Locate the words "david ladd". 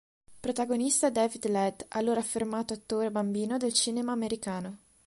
1.11-1.81